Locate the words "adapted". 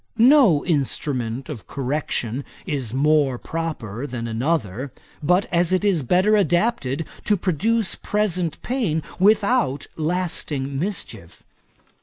6.35-7.05